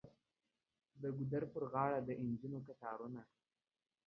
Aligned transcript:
د 1.01 1.03
ګودر 1.17 1.43
په 1.53 1.59
غاړه 1.71 1.99
د 2.03 2.09
نجونو 2.27 2.59
کتارونه. 2.67 3.21